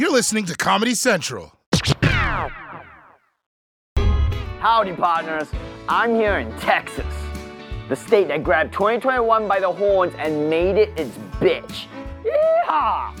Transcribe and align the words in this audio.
You're 0.00 0.10
listening 0.10 0.46
to 0.46 0.56
Comedy 0.56 0.94
Central. 0.94 1.52
Howdy, 4.58 4.94
partners. 4.94 5.50
I'm 5.90 6.14
here 6.14 6.38
in 6.38 6.50
Texas, 6.58 7.04
the 7.90 7.96
state 7.96 8.28
that 8.28 8.42
grabbed 8.42 8.72
2021 8.72 9.46
by 9.46 9.60
the 9.60 9.70
horns 9.70 10.14
and 10.16 10.48
made 10.48 10.78
it 10.78 10.98
its 10.98 11.14
bitch. 11.38 11.84
Yeehaw! 12.24 13.14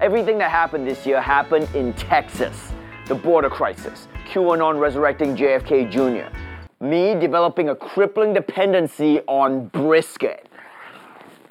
Everything 0.00 0.38
that 0.38 0.50
happened 0.50 0.88
this 0.88 1.06
year 1.06 1.20
happened 1.20 1.68
in 1.72 1.92
Texas. 1.92 2.72
The 3.06 3.14
border 3.14 3.48
crisis, 3.48 4.08
QAnon 4.26 4.80
resurrecting 4.80 5.36
JFK 5.36 5.88
Jr., 5.88 6.36
me 6.84 7.14
developing 7.14 7.68
a 7.68 7.76
crippling 7.76 8.34
dependency 8.34 9.20
on 9.28 9.68
brisket. 9.68 10.48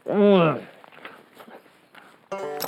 Mm. 0.05 0.61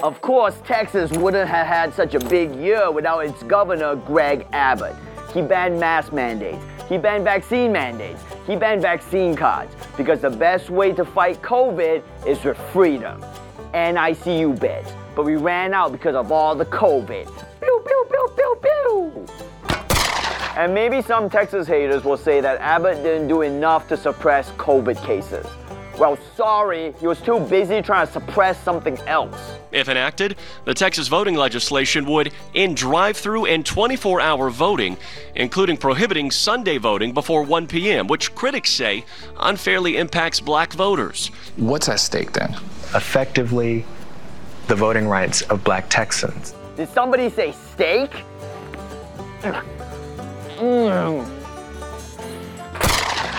Of 0.04 0.22
course, 0.22 0.56
Texas 0.66 1.12
wouldn't 1.12 1.50
have 1.50 1.66
had 1.66 1.94
such 1.94 2.14
a 2.14 2.20
big 2.20 2.54
year 2.56 2.92
without 2.92 3.26
its 3.26 3.42
governor, 3.44 3.96
Greg 3.96 4.46
Abbott. 4.52 4.96
He 5.34 5.42
banned 5.42 5.80
mask 5.80 6.14
mandates. 6.14 6.64
He 6.88 6.98
banned 6.98 7.24
vaccine 7.24 7.72
mandates. 7.72 8.22
He 8.46 8.56
banned 8.56 8.82
vaccine 8.82 9.36
cards 9.36 9.74
because 9.98 10.22
the 10.22 10.30
best 10.30 10.70
way 10.70 10.92
to 10.94 11.04
fight 11.04 11.42
COVID 11.42 12.04
is 12.28 12.44
with 12.44 12.58
freedom 12.72 13.24
and 13.74 13.98
ICU 13.98 14.60
beds. 14.60 14.92
But 15.16 15.26
we 15.26 15.36
ran 15.36 15.74
out 15.74 15.92
because 15.92 16.16
of 16.16 16.32
all 16.32 16.56
the 16.56 16.66
COVID. 16.66 17.26
Pew, 17.60 17.84
pew, 17.86 18.06
pew, 18.10 18.34
pew, 18.36 18.60
pew. 18.62 19.28
And 20.56 20.74
maybe 20.74 21.02
some 21.02 21.30
Texas 21.30 21.68
haters 21.68 22.04
will 22.04 22.18
say 22.18 22.40
that 22.42 22.62
Abbott 22.62 23.04
didn't 23.04 23.28
do 23.28 23.42
enough 23.42 23.88
to 23.90 23.98
suppress 23.98 24.52
COVID 24.52 25.04
cases. 25.04 25.46
Well, 25.98 26.18
sorry, 26.36 26.94
he 27.00 27.08
was 27.08 27.22
too 27.22 27.40
busy 27.40 27.82
trying 27.82 28.06
to 28.06 28.12
suppress 28.12 28.62
something 28.62 28.98
else. 29.08 29.58
If 29.72 29.88
enacted, 29.88 30.36
the 30.66 30.74
Texas 30.74 31.08
voting 31.08 31.36
legislation 31.36 32.06
would 32.06 32.34
end 32.54 32.76
drive 32.76 33.16
through 33.16 33.46
and 33.46 33.66
24 33.66 34.20
hour 34.20 34.50
voting, 34.50 34.98
including 35.36 35.78
prohibiting 35.78 36.32
Sunday 36.32 36.78
voting 36.78 37.14
before 37.14 37.44
1 37.44 37.68
p.m., 37.68 38.08
which 38.08 38.36
critics 38.36 38.72
say 38.72 39.06
unfairly 39.40 39.96
impacts 39.96 40.42
black 40.42 40.74
voters. 40.74 41.28
What's 41.56 41.88
at 41.88 42.02
stake 42.02 42.34
then? 42.34 42.54
Effectively, 42.94 43.86
the 44.68 44.76
voting 44.76 45.08
rights 45.08 45.44
of 45.44 45.64
black 45.64 45.90
Texans. 45.90 46.54
Did 46.76 46.90
somebody 46.90 47.30
say 47.30 47.54
steak? 47.54 48.12
Mm. 50.58 51.26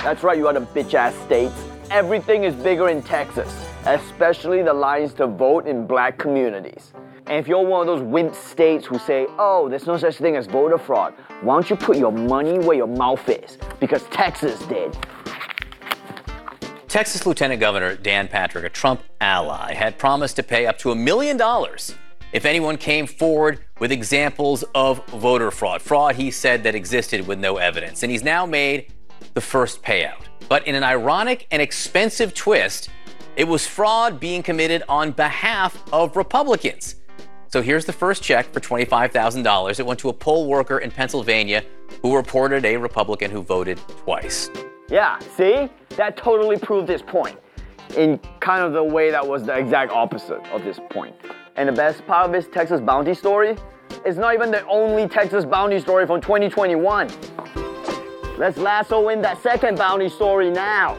That's 0.03 0.23
right, 0.23 0.39
you 0.39 0.48
other 0.48 0.61
bitch 0.61 0.95
ass 0.95 1.15
states. 1.25 1.66
Everything 1.91 2.42
is 2.42 2.55
bigger 2.55 2.89
in 2.89 3.01
Texas, 3.01 3.48
especially 3.84 4.61
the 4.61 4.73
lines 4.73 5.15
to 5.15 5.29
vote 5.29 5.69
in 5.69 5.87
black 5.87 6.19
communities. 6.19 6.92
And 7.27 7.39
if 7.39 7.47
you're 7.47 7.65
one 7.65 7.81
of 7.81 7.87
those 7.87 8.03
wimp 8.03 8.34
states 8.34 8.84
who 8.84 8.98
say, 8.98 9.27
oh, 9.39 9.69
there's 9.69 9.87
no 9.87 9.97
such 9.97 10.17
thing 10.17 10.34
as 10.34 10.47
voter 10.47 10.79
fraud, 10.79 11.14
why 11.42 11.55
don't 11.55 11.70
you 11.70 11.77
put 11.77 11.97
your 11.97 12.11
money 12.11 12.59
where 12.59 12.77
your 12.77 12.89
mouth 12.89 13.29
is? 13.29 13.59
Because 13.79 14.03
Texas 14.05 14.59
did. 14.67 14.97
Texas 16.89 17.25
Lieutenant 17.25 17.61
Governor 17.61 17.95
Dan 17.95 18.27
Patrick, 18.27 18.64
a 18.64 18.69
Trump 18.69 19.03
ally, 19.20 19.73
had 19.73 19.97
promised 19.97 20.37
to 20.37 20.42
pay 20.42 20.67
up 20.67 20.79
to 20.79 20.91
a 20.91 20.95
million 20.95 21.37
dollars 21.37 21.95
if 22.33 22.45
anyone 22.45 22.77
came 22.77 23.07
forward 23.07 23.64
with 23.79 23.92
examples 23.92 24.64
of 24.75 25.07
voter 25.07 25.53
fraud. 25.53 25.81
Fraud, 25.81 26.17
he 26.17 26.33
said, 26.33 26.64
that 26.64 26.75
existed 26.75 27.27
with 27.29 27.39
no 27.39 27.59
evidence. 27.59 28.03
And 28.03 28.11
he's 28.11 28.25
now 28.25 28.45
made 28.45 28.92
the 29.34 29.41
first 29.41 29.83
payout. 29.83 30.26
But 30.48 30.67
in 30.67 30.75
an 30.75 30.83
ironic 30.83 31.47
and 31.51 31.61
expensive 31.61 32.34
twist, 32.34 32.91
it 33.37 33.45
was 33.47 33.67
fraud 33.67 34.19
being 34.19 34.42
committed 34.42 34.83
on 34.89 35.12
behalf 35.12 35.83
of 35.92 36.17
Republicans. 36.17 36.97
So 37.48 37.62
here's 37.62 37.84
the 37.84 37.92
first 37.92 38.23
check 38.23 38.53
for 38.53 38.61
$25,000. 38.61 39.79
It 39.79 39.87
went 39.87 40.01
to 40.01 40.09
a 40.09 40.12
poll 40.12 40.48
worker 40.48 40.79
in 40.79 40.91
Pennsylvania 40.91 41.64
who 42.03 42.14
reported 42.14 42.64
a 42.64 42.77
Republican 42.77 43.31
who 43.31 43.42
voted 43.42 43.79
twice. 44.05 44.51
Yeah, 44.89 45.19
see? 45.36 45.69
That 45.91 46.17
totally 46.17 46.58
proved 46.58 46.89
his 46.89 47.03
point 47.03 47.39
in 47.97 48.18
kind 48.41 48.63
of 48.63 48.73
the 48.73 48.83
way 48.83 49.11
that 49.11 49.27
was 49.27 49.45
the 49.45 49.57
exact 49.57 49.92
opposite 49.92 50.41
of 50.53 50.64
this 50.64 50.80
point. 50.91 51.14
And 51.57 51.68
the 51.68 51.73
best 51.73 52.07
part 52.07 52.27
of 52.27 52.33
this 52.33 52.47
Texas 52.47 52.80
bounty 52.80 53.14
story 53.14 53.57
is 54.05 54.17
not 54.17 54.35
even 54.35 54.51
the 54.51 54.67
only 54.67 55.08
Texas 55.08 55.45
bounty 55.45 55.80
story 55.80 56.07
from 56.07 56.20
2021. 56.20 57.08
Let's 58.39 58.58
lasso 58.58 59.08
in 59.08 59.23
that 59.23 59.42
second 59.42 59.79
bounty 59.79 60.11
story 60.11 60.51
now. 60.51 60.98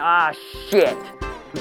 Ah, 0.00 0.34
shit. 0.68 0.96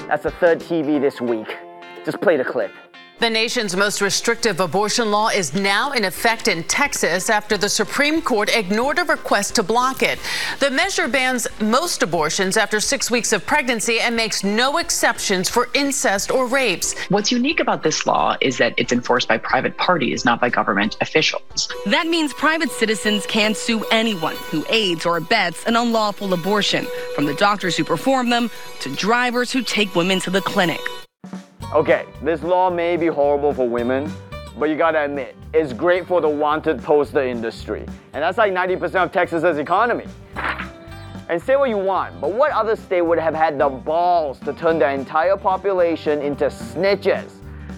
That's 0.08 0.24
the 0.24 0.32
third 0.32 0.60
TV 0.60 1.00
this 1.00 1.22
week. 1.22 1.56
Just 2.04 2.20
play 2.20 2.36
the 2.36 2.44
clip. 2.44 2.72
The 3.20 3.30
nation's 3.32 3.76
most 3.76 4.00
restrictive 4.00 4.60
abortion 4.60 5.10
law 5.10 5.30
is 5.30 5.56
now 5.56 5.92
in 5.92 6.06
effect 6.06 6.48
in 6.48 6.64
Texas 6.66 7.32
after 7.32 7.58
the 7.58 7.68
Supreme 7.68 8.22
Court 8.22 8.56
ignored 8.56 9.00
a 9.00 9.06
request 9.06 9.56
to 9.56 9.64
block 9.64 10.04
it. 10.04 10.20
The 10.60 10.70
measure 10.70 11.08
bans 11.08 11.48
most 11.60 12.04
abortions 12.04 12.58
after 12.58 12.80
six 12.80 13.10
weeks 13.10 13.34
of 13.34 13.44
pregnancy 13.44 14.00
and 14.00 14.16
makes 14.16 14.44
no 14.44 14.78
exceptions 14.78 15.50
for 15.50 15.68
incest 15.74 16.30
or 16.30 16.46
rapes. 16.46 16.94
What's 17.10 17.32
unique 17.32 17.60
about 17.60 17.82
this 17.82 18.06
law 18.06 18.38
is 18.40 18.60
that 18.60 18.76
it's 18.78 18.94
enforced 18.94 19.28
by 19.28 19.40
private 19.40 19.76
parties, 19.78 20.24
not 20.24 20.40
by 20.40 20.50
government 20.50 20.96
officials. 21.02 21.74
That 21.88 22.06
means 22.06 22.36
private 22.36 22.70
citizens 22.70 23.26
can 23.26 23.56
sue 23.56 23.84
anyone 23.86 24.36
who 24.52 24.64
aids 24.70 25.08
or 25.08 25.18
abets 25.18 25.66
an 25.66 25.76
unlawful 25.76 26.36
abortion, 26.36 26.86
from 27.16 27.26
the 27.26 27.34
doctors 27.34 27.76
who 27.76 27.84
perform 27.84 28.30
them 28.30 28.52
to 28.82 28.96
drivers 28.96 29.52
who 29.52 29.64
take 29.64 29.96
women 29.96 30.20
to 30.20 30.30
the 30.30 30.42
clinic. 30.42 30.82
Okay, 31.76 32.06
this 32.22 32.44
law 32.44 32.70
may 32.70 32.96
be 32.96 33.08
horrible 33.08 33.54
for 33.54 33.68
women, 33.68 34.10
but 34.58 34.70
you 34.70 34.78
gotta 34.78 35.04
admit, 35.04 35.36
it's 35.54 35.74
great 35.74 36.08
for 36.08 36.22
the 36.22 36.30
wanted 36.30 36.82
poster 36.82 37.22
industry. 37.22 37.86
And 38.14 38.24
that's 38.24 38.38
like 38.38 38.54
90% 38.54 39.04
of 39.04 39.12
Texas's 39.12 39.58
economy. 39.58 40.06
And 41.28 41.42
say 41.42 41.58
what 41.58 41.68
you 41.68 41.78
want, 41.78 42.22
but 42.22 42.32
what 42.32 42.52
other 42.54 42.78
state 42.78 43.02
would 43.02 43.20
have 43.20 43.36
had 43.36 43.60
the 43.60 43.68
balls 43.68 44.40
to 44.42 44.54
turn 44.54 44.80
their 44.80 44.92
entire 44.92 45.36
population 45.36 46.22
into 46.22 46.46
snitches? 46.46 47.34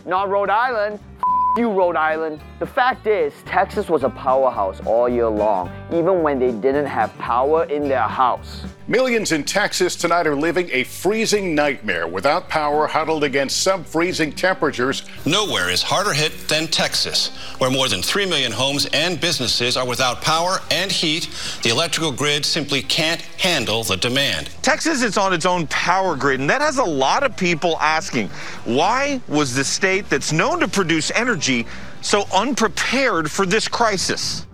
Not 0.06 0.30
Rhode 0.30 0.52
Island. 0.52 1.00
F- 1.18 1.58
you, 1.58 1.72
Rhode 1.72 1.96
Island. 1.96 2.42
The 2.60 2.68
fact 2.68 3.08
is, 3.08 3.34
Texas 3.48 3.90
was 3.90 4.04
a 4.04 4.10
powerhouse 4.10 4.80
all 4.86 5.10
year 5.10 5.28
long, 5.28 5.72
even 5.92 6.22
when 6.22 6.38
they 6.38 6.52
didn't 6.52 6.86
have 6.86 7.12
power 7.18 7.64
in 7.64 7.90
their 7.90 8.08
house. 8.08 8.66
Millions 8.90 9.32
in 9.32 9.44
Texas 9.44 9.96
tonight 9.96 10.26
are 10.26 10.36
living 10.36 10.68
a 10.72 10.84
freezing 10.84 11.54
nightmare 11.54 12.08
without 12.08 12.50
power, 12.50 12.88
huddled 12.88 13.24
against 13.24 13.62
sub 13.62 13.86
freezing 13.86 14.32
temperatures. 14.32 15.04
Nowhere 15.28 15.70
is 15.70 15.84
harder 15.84 16.12
hit 16.12 16.48
than 16.48 16.66
Texas, 16.66 17.28
where 17.60 17.70
more 17.70 17.88
than 17.88 18.02
3 18.02 18.26
million 18.26 18.52
homes 18.52 18.88
and 18.88 19.22
businesses 19.22 19.78
are 19.78 19.86
without 19.86 20.24
power 20.24 20.58
and 20.72 20.92
heat. 20.92 21.30
The 21.62 21.70
electrical 21.70 22.12
grid 22.12 22.44
simply 22.44 22.82
can't 22.82 23.22
handle 23.38 23.84
the 23.84 23.96
demand. 23.96 24.50
Texas 24.64 25.04
is 25.04 25.20
on 25.20 25.34
its 25.34 25.46
own 25.46 25.68
power 25.68 26.16
grid, 26.16 26.40
and 26.40 26.50
that 26.50 26.62
has 26.62 26.80
a 26.80 26.84
lot 26.84 27.22
of 27.22 27.38
people 27.38 27.78
asking 27.78 28.30
why 28.66 29.22
was 29.28 29.54
the 29.54 29.64
state 29.64 30.10
that's 30.10 30.32
known 30.32 30.62
to 30.62 30.68
produce 30.68 31.12
energy 31.12 31.68
so 32.02 32.26
unprepared 32.34 33.30
for 33.30 33.46
this 33.46 33.68
crisis? 33.68 34.48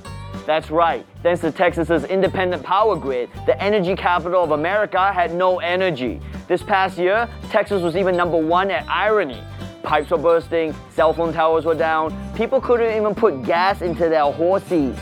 That's 0.45 0.69
right. 0.69 1.05
Thanks 1.23 1.41
to 1.41 1.51
Texas's 1.51 2.03
independent 2.03 2.61
power 2.61 2.95
grid, 2.95 3.31
the 3.47 3.61
energy 3.61 3.95
capital 3.95 4.43
of 4.43 4.51
America 4.51 5.11
had 5.11 5.33
no 5.33 5.59
energy. 5.59 6.21
This 6.47 6.61
past 6.61 6.99
year, 6.99 7.27
Texas 7.49 7.81
was 7.81 7.95
even 7.95 8.15
number 8.15 8.37
one 8.37 8.69
at 8.69 8.87
irony. 8.87 9.41
Pipes 9.81 10.11
were 10.11 10.19
bursting, 10.19 10.75
cell 10.91 11.13
phone 11.13 11.33
towers 11.33 11.65
were 11.65 11.75
down, 11.75 12.15
people 12.35 12.61
couldn't 12.61 12.95
even 12.95 13.15
put 13.15 13.43
gas 13.43 13.81
into 13.81 14.07
their 14.07 14.31
horses. 14.31 14.95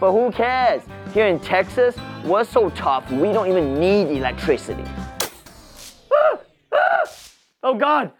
But 0.00 0.12
who 0.12 0.32
cares? 0.32 0.82
Here 1.14 1.26
in 1.26 1.38
Texas, 1.38 1.96
we're 2.24 2.44
so 2.44 2.70
tough, 2.70 3.08
we 3.12 3.32
don't 3.32 3.48
even 3.48 3.78
need 3.78 4.16
electricity. 4.16 4.84
Ah! 6.12 6.38
Ah! 6.72 7.04
Oh 7.62 7.74
God! 7.74 8.12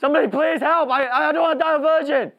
Somebody 0.00 0.28
please 0.28 0.60
help! 0.60 0.90
I, 0.90 1.08
I 1.08 1.32
don't 1.32 1.42
want 1.42 1.58
to 1.58 1.64
die 1.64 1.76
a 1.76 1.78
virgin! 1.78 2.32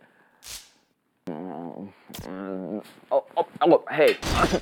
Oh, 2.25 2.84
oh, 3.12 3.48
oh, 3.62 3.84
hey. 3.92 4.18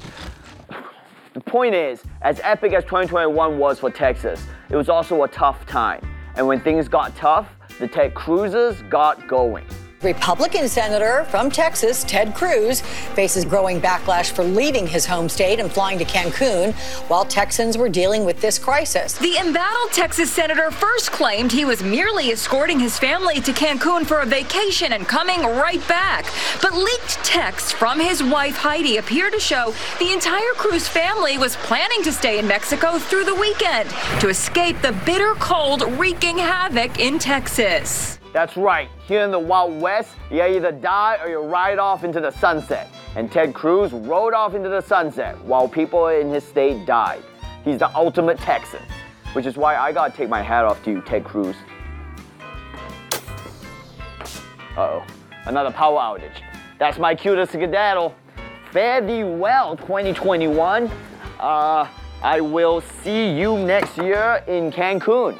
the 1.34 1.40
point 1.42 1.76
is, 1.76 2.04
as 2.22 2.40
epic 2.44 2.74
as 2.74 2.84
2021 2.84 3.58
was 3.58 3.80
for 3.80 3.90
Texas, 3.90 4.46
it 4.70 4.76
was 4.76 4.90
also 4.90 5.24
a 5.24 5.28
tough 5.28 5.66
time. 5.66 6.06
And 6.36 6.48
when 6.48 6.60
things 6.60 6.88
got 6.88 7.16
tough, 7.16 7.48
the 7.80 7.88
Ted 7.88 8.14
Cruzes 8.14 8.88
got 8.90 9.28
going. 9.28 9.66
Republican 10.06 10.70
Senator 10.70 11.26
from 11.26 11.50
Texas, 11.50 12.04
Ted 12.04 12.36
Cruz, 12.36 12.82
faces 13.16 13.44
growing 13.44 13.82
backlash 13.82 14.32
for 14.32 14.44
leaving 14.44 14.86
his 14.86 15.06
home 15.06 15.28
state 15.28 15.60
and 15.60 15.72
flying 15.72 15.98
to 15.98 16.06
Cancun 16.06 16.74
while 17.10 17.26
Texans 17.26 17.78
were 17.78 17.90
dealing 17.90 18.24
with 18.24 18.40
this 18.40 18.60
crisis. 18.60 19.18
The 19.18 19.38
embattled 19.38 19.92
Texas 19.92 20.32
senator 20.32 20.70
first 20.70 21.12
claimed 21.12 21.52
he 21.52 21.66
was 21.66 21.82
merely 21.82 22.32
escorting 22.32 22.80
his 22.80 23.00
family 23.00 23.42
to 23.42 23.52
Cancun 23.52 24.06
for 24.06 24.20
a 24.20 24.26
vacation 24.26 24.94
and 24.94 25.08
coming 25.08 25.42
right 25.42 25.86
back. 25.88 26.26
But 26.62 26.76
leaked 26.76 27.24
texts 27.26 27.72
from 27.72 28.00
his 28.00 28.22
wife 28.22 28.56
Heidi 28.56 28.98
appear 28.98 29.32
to 29.32 29.40
show 29.40 29.74
the 30.00 30.14
entire 30.14 30.54
Cruz 30.54 30.88
family 30.88 31.38
was 31.40 31.56
planning 31.58 32.04
to 32.04 32.12
stay 32.12 32.38
in 32.38 32.48
Mexico 32.48 33.00
through 33.00 33.26
the 33.26 33.36
weekend 33.36 33.90
to 34.22 34.30
escape 34.30 34.80
the 34.82 34.92
bitter 35.06 35.34
cold 35.40 35.82
wreaking 35.98 36.38
havoc 36.38 37.00
in 37.00 37.18
Texas. 37.18 38.20
That's 38.36 38.58
right. 38.58 38.90
Here 39.08 39.24
in 39.24 39.32
the 39.32 39.40
Wild 39.40 39.80
West, 39.80 40.10
you 40.30 40.44
either 40.44 40.74
die 40.74 41.18
or 41.24 41.30
you 41.30 41.40
ride 41.40 41.80
off 41.80 42.04
into 42.04 42.20
the 42.20 42.32
sunset. 42.32 42.90
And 43.16 43.32
Ted 43.32 43.54
Cruz 43.54 43.94
rode 43.94 44.34
off 44.34 44.54
into 44.54 44.68
the 44.68 44.82
sunset 44.82 45.42
while 45.46 45.70
people 45.70 46.10
in 46.10 46.30
his 46.30 46.44
state 46.44 46.86
died. 46.86 47.24
He's 47.64 47.78
the 47.78 47.96
ultimate 47.96 48.38
Texan, 48.40 48.82
which 49.32 49.46
is 49.46 49.56
why 49.56 49.78
I 49.78 49.94
gotta 49.94 50.14
take 50.14 50.28
my 50.28 50.42
hat 50.42 50.66
off 50.66 50.84
to 50.84 50.92
you, 50.92 51.02
Ted 51.04 51.24
Cruz. 51.24 51.56
Uh 54.76 54.82
oh, 54.82 55.06
another 55.46 55.72
power 55.72 55.98
outage. 55.98 56.42
That's 56.78 57.00
my 57.00 57.16
cue 57.16 57.36
to 57.38 57.48
skedaddle. 57.48 58.14
Fare 58.74 59.00
thee 59.00 59.24
well, 59.24 59.78
2021. 59.78 60.92
Uh, 61.40 61.88
I 62.22 62.42
will 62.42 62.82
see 63.02 63.32
you 63.32 63.58
next 63.60 63.98
year 63.98 64.44
in 64.46 64.74
Cancun. 64.74 65.40